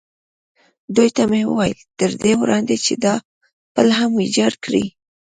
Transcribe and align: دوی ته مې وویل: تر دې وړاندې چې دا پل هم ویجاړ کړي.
دوی 0.95 1.09
ته 1.15 1.23
مې 1.29 1.41
وویل: 1.47 1.79
تر 1.99 2.11
دې 2.23 2.33
وړاندې 2.41 2.75
چې 2.85 2.93
دا 3.03 3.15
پل 3.73 3.87
هم 3.97 4.09
ویجاړ 4.15 4.53
کړي. 4.65 4.85